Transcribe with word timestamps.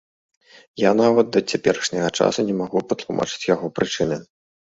Я 0.83 0.91
нават 1.01 1.25
да 1.35 1.39
цяперашняга 1.53 2.09
часу 2.19 2.39
не 2.49 2.57
магу 2.63 2.83
патлумачыць 2.95 3.49
яго 3.55 3.71
прычыны. 3.79 4.21